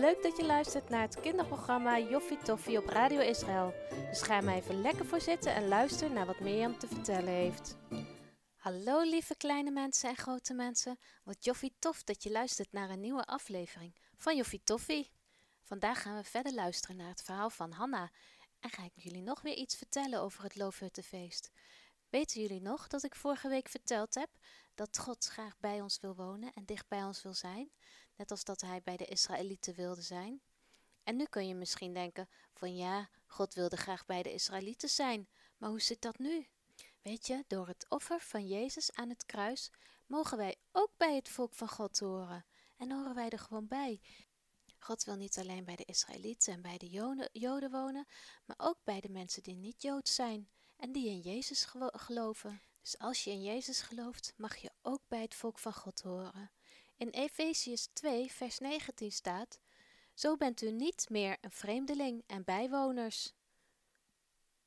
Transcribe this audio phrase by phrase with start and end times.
[0.00, 3.74] Leuk dat je luistert naar het kinderprogramma Joffie Toffie op Radio Israël.
[4.10, 7.76] Dus ga maar even lekker voor zitten en luister naar wat Mirjam te vertellen heeft.
[8.56, 10.98] Hallo lieve kleine mensen en grote mensen.
[11.24, 15.10] Wat Joffie tof dat je luistert naar een nieuwe aflevering van Joffie Toffie.
[15.62, 18.10] Vandaag gaan we verder luisteren naar het verhaal van Hanna.
[18.60, 21.50] En ga ik jullie nog weer iets vertellen over het Loofhuttenfeest.
[22.08, 24.30] Weten jullie nog dat ik vorige week verteld heb
[24.74, 27.70] dat God graag bij ons wil wonen en dicht bij ons wil zijn?
[28.22, 30.42] Net als dat hij bij de Israëlieten wilde zijn.
[31.02, 35.28] En nu kun je misschien denken van ja, God wilde graag bij de Israëlieten zijn,
[35.56, 36.48] maar hoe zit dat nu?
[37.02, 39.70] Weet je, door het offer van Jezus aan het kruis
[40.06, 42.44] mogen wij ook bij het volk van God horen.
[42.76, 44.00] En horen wij er gewoon bij.
[44.78, 46.88] God wil niet alleen bij de Israëlieten en bij de
[47.32, 48.06] Joden wonen,
[48.44, 52.62] maar ook bij de mensen die niet Joods zijn en die in Jezus geloven.
[52.80, 56.50] Dus als je in Jezus gelooft, mag je ook bij het volk van God horen.
[57.02, 59.58] In Efesius 2, vers 19 staat:
[60.14, 63.32] Zo bent u niet meer een vreemdeling en bijwoners,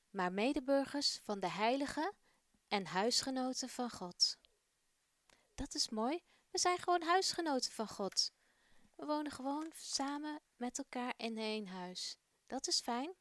[0.10, 2.14] maar medeburgers van de heiligen
[2.68, 4.38] en huisgenoten van God.
[5.54, 6.24] Dat is mooi.
[6.52, 8.32] We zijn gewoon huisgenoten van God.
[8.96, 12.18] We wonen gewoon samen met elkaar in één huis.
[12.48, 13.14] Dat is fijn.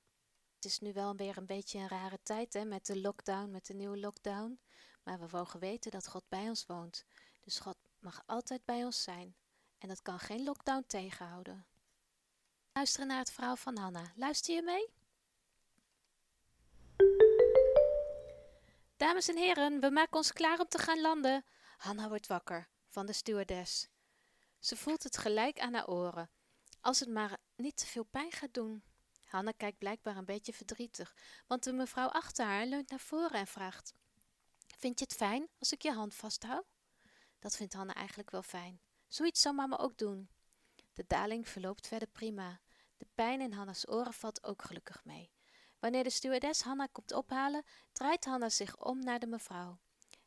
[0.55, 3.67] Het is nu wel weer een beetje een rare tijd hè, met de lockdown, met
[3.67, 4.61] de nieuwe lockdown.
[5.03, 7.05] Maar we mogen weten dat God bij ons woont.
[7.41, 9.37] Dus God mag altijd bij ons zijn
[9.79, 11.67] en dat kan geen lockdown tegenhouden.
[12.73, 14.13] Luisteren naar het verhaal van Hanna.
[14.17, 14.93] Luister je mee?
[18.97, 21.45] Dames en heren, we maken ons klaar om te gaan landen.
[21.77, 23.89] Hanna wordt wakker van de stewardess.
[24.59, 26.31] Ze voelt het gelijk aan haar oren.
[26.81, 28.83] Als het maar niet te veel pijn gaat doen.
[29.25, 31.15] Hanna kijkt blijkbaar een beetje verdrietig,
[31.47, 33.95] want de mevrouw achter haar leunt naar voren en vraagt:
[34.79, 36.74] Vind je het fijn als ik je hand vasthoud?
[37.45, 38.81] Dat vindt Hanna eigenlijk wel fijn.
[39.09, 40.29] Zoiets zou mama ook doen.
[40.93, 42.61] De daling verloopt verder prima.
[42.97, 45.33] De pijn in Hanna's oren valt ook gelukkig mee.
[45.79, 49.79] Wanneer de stewardess Hanna komt ophalen, draait Hanna zich om naar de mevrouw.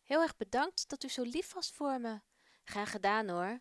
[0.04, 2.22] Heel erg bedankt dat u zo lief was voor me.
[2.64, 3.60] Graag gedaan hoor.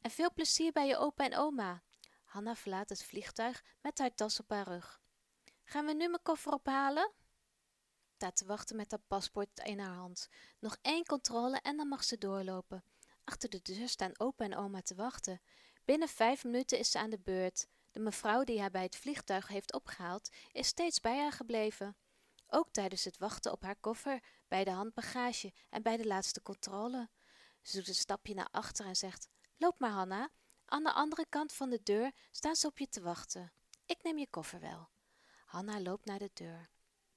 [0.00, 1.82] En veel plezier bij je opa en oma.
[2.24, 5.00] Hanna verlaat het vliegtuig met haar tas op haar rug.
[5.64, 7.12] Gaan we nu mijn koffer ophalen?
[8.14, 10.28] Staat te wachten met haar paspoort in haar hand.
[10.58, 12.84] Nog één controle en dan mag ze doorlopen.
[13.24, 15.40] Achter de deur staan opa en oma te wachten.
[15.84, 17.66] Binnen vijf minuten is ze aan de beurt.
[17.90, 21.96] De mevrouw die haar bij het vliegtuig heeft opgehaald, is steeds bij haar gebleven.
[22.46, 27.08] Ook tijdens het wachten op haar koffer, bij de handbagage en bij de laatste controle.
[27.62, 30.30] Ze doet een stapje naar achter en zegt: Loop maar, Hanna.
[30.64, 33.52] Aan de andere kant van de deur staan ze op je te wachten.
[33.86, 34.88] Ik neem je koffer wel.
[35.44, 36.73] Hanna loopt naar de deur.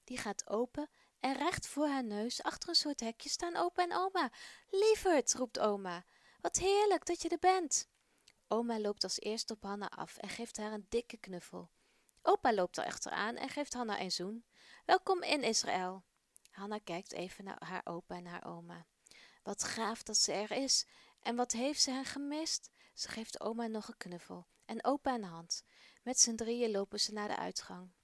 [0.08, 3.92] Die gaat open en recht voor haar neus, achter een soort hekje, staan opa en
[3.92, 4.32] oma.
[4.70, 6.04] Lieverd, roept oma.
[6.40, 7.88] Wat heerlijk dat je er bent.
[8.46, 11.70] Oma loopt als eerst op Hanna af en geeft haar een dikke knuffel.
[12.22, 14.44] Opa loopt er achteraan en geeft Hanna een zoen.
[14.84, 16.04] Welkom in Israël.
[16.50, 18.86] Hanna kijkt even naar haar opa en haar oma.
[19.42, 20.86] Wat gaaf dat ze er is.
[21.20, 22.70] En wat heeft ze hen gemist?
[22.94, 25.64] Ze geeft oma nog een knuffel en opa een hand.
[26.02, 27.96] Met z'n drieën lopen ze naar de uitgang.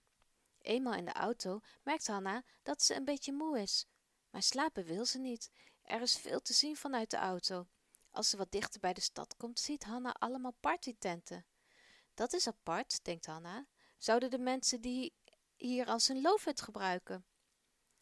[0.65, 3.87] Eenmaal in de auto merkt Hanna dat ze een beetje moe is.
[4.31, 5.51] Maar slapen wil ze niet.
[5.83, 7.67] Er is veel te zien vanuit de auto.
[8.11, 11.47] Als ze wat dichter bij de stad komt, ziet Hanna allemaal partytenten.
[12.15, 13.67] Dat is apart, denkt Hanna.
[13.99, 15.15] Zouden de mensen die
[15.57, 17.27] hier als een loofhut gebruiken?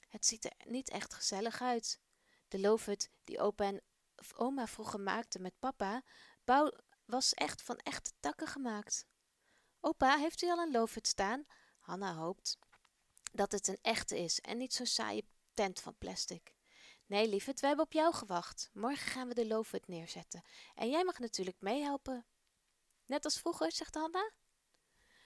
[0.08, 2.00] Het ziet er niet echt gezellig uit.
[2.48, 3.82] De loofhut die opa en
[4.36, 6.02] oma vroeger maakten met papa,
[7.04, 9.06] was echt van echte takken gemaakt.
[9.80, 11.46] Opa, heeft u al een loofhut staan?
[11.82, 12.58] Hanna hoopt
[13.32, 16.54] dat het een echte is en niet zo'n saaie tent van plastic.
[17.06, 18.70] Nee, lieverd, we hebben op jou gewacht.
[18.72, 20.42] Morgen gaan we de loofhut neerzetten.
[20.74, 22.26] En jij mag natuurlijk meehelpen.
[23.06, 24.30] Net als vroeger, zegt Hanna.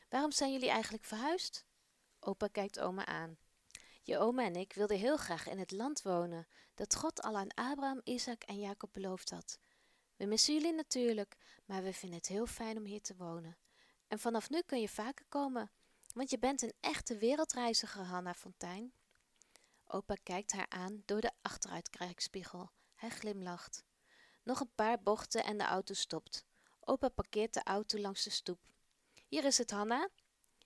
[0.08, 1.64] Waarom zijn jullie eigenlijk verhuisd?
[2.20, 3.38] Opa kijkt oma aan.
[4.02, 7.54] Je oma en ik wilden heel graag in het land wonen dat God al aan
[7.54, 9.58] Abraham, Isaac en Jacob beloofd had.
[10.16, 13.58] We missen jullie natuurlijk, maar we vinden het heel fijn om hier te wonen.
[14.08, 15.70] En vanaf nu kun je vaker komen
[16.16, 18.92] want je bent een echte wereldreiziger, Hanna Fontijn.
[19.86, 22.70] Opa kijkt haar aan door de achteruitkijkspiegel.
[22.94, 23.84] Hij glimlacht.
[24.42, 26.44] Nog een paar bochten en de auto stopt.
[26.80, 28.60] Opa parkeert de auto langs de stoep.
[29.28, 30.08] Hier is het, Hanna.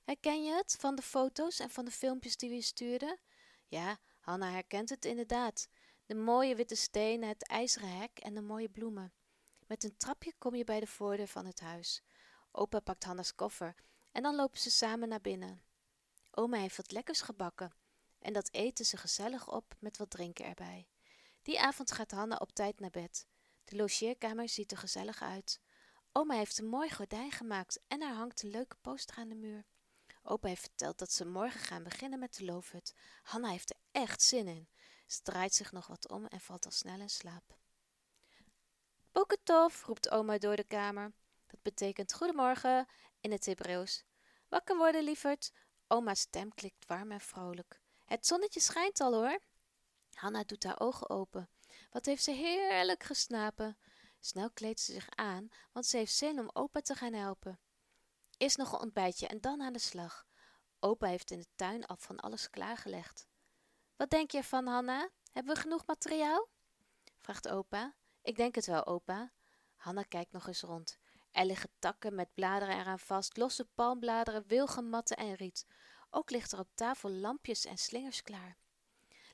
[0.04, 3.18] Herken je het van de foto's en van de filmpjes die we je stuurden?
[3.66, 5.68] Ja, Hanna herkent het inderdaad.
[6.06, 9.12] De mooie witte stenen, het ijzeren hek en de mooie bloemen.
[9.66, 12.02] Met een trapje kom je bij de voordeur van het huis.
[12.50, 13.74] Opa pakt Hanna's koffer
[14.12, 15.62] en dan lopen ze samen naar binnen.
[16.30, 17.72] Oma heeft wat lekkers gebakken
[18.18, 20.88] en dat eten ze gezellig op met wat drinken erbij.
[21.42, 23.26] Die avond gaat Hanna op tijd naar bed.
[23.64, 25.60] De logeerkamer ziet er gezellig uit.
[26.12, 29.64] Oma heeft een mooi gordijn gemaakt en er hangt een leuke poster aan de muur.
[30.22, 32.94] Opa heeft verteld dat ze morgen gaan beginnen met de loofhut.
[33.22, 34.68] Hanna heeft er echt zin in.
[35.06, 37.58] Ze draait zich nog wat om en valt al snel in slaap.
[39.12, 41.12] Boketof, roept oma door de kamer.
[41.62, 42.86] Betekent goedemorgen
[43.20, 44.04] in het Hebreeuws.
[44.48, 45.52] Wakker worden, lieverd.
[45.88, 47.80] Oma's stem klikt warm en vrolijk.
[48.04, 49.38] Het zonnetje schijnt al hoor.
[50.12, 51.50] Hanna doet haar ogen open.
[51.90, 53.78] Wat heeft ze heerlijk gesnapen.
[54.20, 57.60] Snel kleedt ze zich aan, want ze heeft zin om opa te gaan helpen.
[58.36, 60.26] Eerst nog een ontbijtje en dan aan de slag.
[60.78, 63.28] Opa heeft in de tuin al van alles klaargelegd.
[63.96, 65.10] Wat denk je ervan, Hanna?
[65.32, 66.48] Hebben we genoeg materiaal?
[67.18, 67.94] vraagt opa.
[68.22, 69.32] Ik denk het wel, opa.
[69.76, 70.98] Hanna kijkt nog eens rond.
[71.30, 75.66] Er liggen takken met bladeren eraan vast, losse palmbladeren, wilgenmatten en riet.
[76.10, 78.56] Ook ligt er op tafel lampjes en slingers klaar.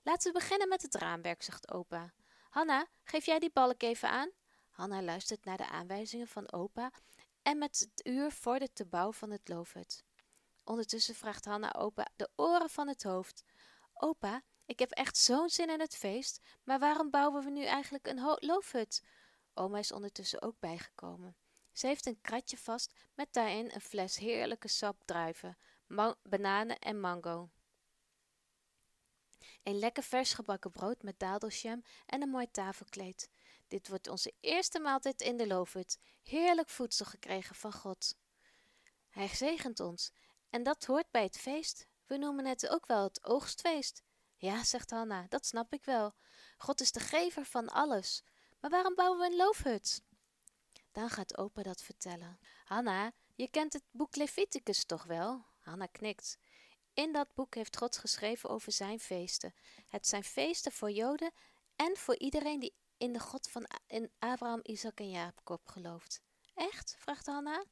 [0.03, 2.13] Laten we beginnen met het raamwerk, zegt opa.
[2.51, 4.31] Hanna, geef jij die balk even aan?
[4.71, 6.91] Hanna luistert naar de aanwijzingen van opa
[7.43, 10.05] en met het uur vordert de bouw van het loofhut.
[10.65, 13.45] Ondertussen vraagt Hanna opa de oren van het hoofd.
[13.95, 18.07] Opa, ik heb echt zo'n zin in het feest, maar waarom bouwen we nu eigenlijk
[18.07, 19.03] een loofhut?
[19.55, 21.37] Oma is ondertussen ook bijgekomen.
[21.77, 25.59] Ze heeft een kratje vast met daarin een fles heerlijke sap druiven,
[26.23, 27.51] bananen en mango.
[29.63, 33.31] Een lekker vers gebakken brood met dadelsjam en een mooi tafelkleed.
[33.69, 35.99] Dit wordt onze eerste maaltijd in de loofhut.
[36.23, 38.17] Heerlijk voedsel gekregen van God.
[39.09, 40.13] Hij zegent ons
[40.51, 41.87] en dat hoort bij het feest.
[42.07, 44.03] We noemen het ook wel het oogstfeest.
[44.37, 46.15] Ja, zegt Hanna, dat snap ik wel.
[46.57, 48.23] God is de gever van alles.
[48.61, 50.05] Maar waarom bouwen we een loofhut?
[50.97, 52.39] Dan gaat opa dat vertellen.
[52.65, 55.45] Hanna, je kent het boek Leviticus toch wel?
[55.59, 56.39] Hanna knikt.
[56.95, 59.55] In dat boek heeft God geschreven over zijn feesten.
[59.89, 61.33] Het zijn feesten voor Joden
[61.75, 66.21] en voor iedereen die in de God van in Abraham, Isaac en Jacob gelooft.
[66.55, 66.97] Echt?
[66.99, 67.65] vraagt Hanna.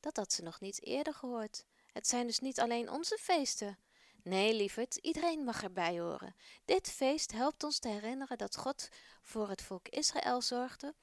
[0.00, 1.64] Dat had ze nog niet eerder gehoord.
[1.92, 3.78] Het zijn dus niet alleen onze feesten.
[4.22, 6.34] Nee, lieverd, iedereen mag erbij horen.
[6.64, 8.88] Dit feest helpt ons te herinneren dat God
[9.22, 10.94] voor het volk Israël zorgde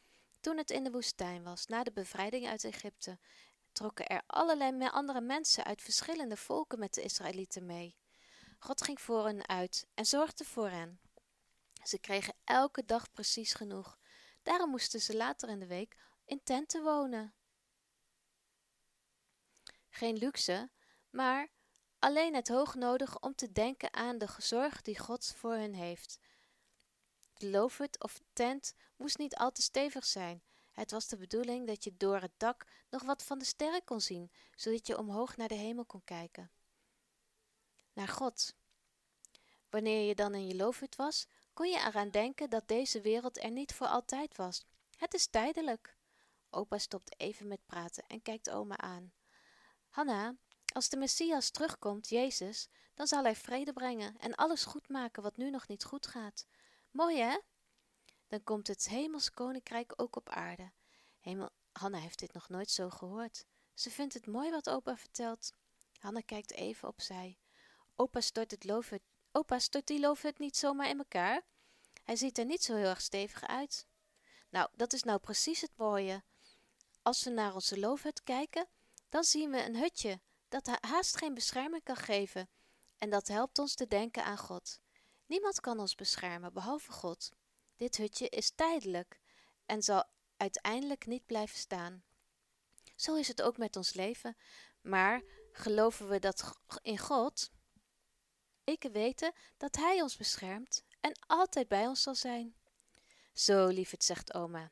[0.45, 3.19] toen het in de woestijn was, na de bevrijding uit Egypte.
[3.71, 7.97] Trokken er allerlei andere mensen uit verschillende volken met de Israëlieten mee.
[8.59, 11.00] God ging voor hen uit en zorgde voor hen.
[11.83, 13.97] Ze kregen elke dag precies genoeg.
[14.44, 15.95] Daarom moesten ze later in de week
[16.25, 17.33] in tenten wonen.
[19.89, 20.69] Geen luxe,
[21.09, 21.51] maar
[22.00, 26.19] alleen het hoog nodig om te denken aan de zorg die God voor hen heeft.
[27.38, 30.44] De loofhut of tent moest niet al te stevig zijn.
[30.72, 34.02] Het was de bedoeling dat je door het dak nog wat van de sterren kon
[34.02, 36.52] zien, zodat je omhoog naar de hemel kon kijken.
[37.94, 38.56] Naar God.
[39.70, 43.52] Wanneer je dan in je loofhut was, kon je eraan denken dat deze wereld er
[43.52, 44.66] niet voor altijd was.
[44.98, 45.96] Het is tijdelijk.
[46.50, 49.14] Opa stopt even met praten en kijkt oma aan.
[49.90, 50.36] Hanna,
[50.74, 55.38] als de Messias terugkomt, Jezus, dan zal hij vrede brengen en alles goed maken wat
[55.38, 56.46] nu nog niet goed gaat.
[56.95, 57.39] Mooi hè?
[58.27, 60.71] Dan komt het hemels koninkrijk ook op aarde.
[61.19, 63.45] Hemel, Hanna heeft dit nog nooit zo gehoord.
[63.74, 65.53] Ze vindt het mooi wat opa vertelt.
[66.00, 67.38] Hanna kijkt even opzij.
[67.95, 69.01] Opa stort het
[69.31, 71.45] Opa, stort die loofhut niet zomaar in elkaar?
[72.03, 73.88] Hij ziet er niet zo heel erg stevig uit.
[74.50, 76.24] Nou, dat is nou precies het mooie.
[77.01, 78.68] Als we naar onze loofhut kijken,
[79.09, 82.50] dan zien we een hutje dat haast geen bescherming kan geven.
[82.98, 84.84] En dat helpt ons te denken aan God.
[85.25, 87.32] Niemand kan ons beschermen behalve God.
[87.75, 89.20] Dit hutje is tijdelijk
[89.65, 90.03] en zal
[90.38, 92.03] uiteindelijk niet blijven staan.
[92.96, 94.38] Zo is het ook met ons leven.
[94.82, 97.51] Maar geloven we dat in God,
[98.63, 102.55] ik weten dat Hij ons beschermt en altijd bij ons zal zijn.
[103.34, 104.72] Zo, lieverd, zegt oma.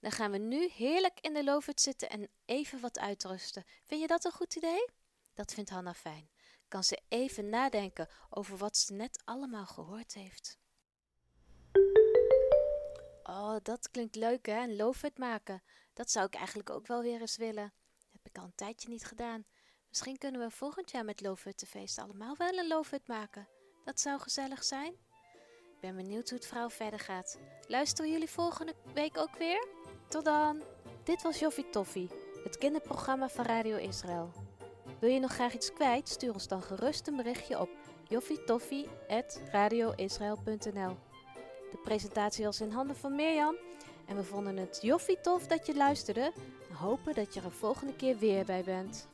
[0.00, 3.64] Dan gaan we nu heerlijk in de loofhut zitten en even wat uitrusten.
[3.84, 4.88] Vind je dat een goed idee?
[5.34, 6.31] Dat vindt Hanna fijn.
[6.72, 10.58] Kan ze even nadenken over wat ze net allemaal gehoord heeft.
[13.22, 15.62] Oh, dat klinkt leuk hè, een loofhut maken.
[15.92, 17.72] Dat zou ik eigenlijk ook wel weer eens willen.
[17.98, 19.44] Dat heb ik al een tijdje niet gedaan.
[19.88, 23.48] Misschien kunnen we volgend jaar met Loofhuttenfeest allemaal wel een loofhut maken.
[23.84, 24.92] Dat zou gezellig zijn.
[25.72, 27.38] Ik ben benieuwd hoe het verhaal verder gaat.
[27.66, 29.68] Luisteren jullie volgende week ook weer?
[30.08, 30.62] Tot dan!
[31.04, 32.10] Dit was Joffie Toffie,
[32.44, 34.51] het kinderprogramma van Radio Israël.
[35.02, 36.08] Wil je nog graag iets kwijt?
[36.08, 37.68] Stuur ons dan gerust een berichtje op
[38.08, 40.96] joffietoffie.radioisrael.nl
[41.70, 43.56] De presentatie was in handen van Mirjam
[44.06, 46.32] en we vonden het joffie tof dat je luisterde
[46.70, 49.08] en hopen dat je er volgende keer weer bij bent.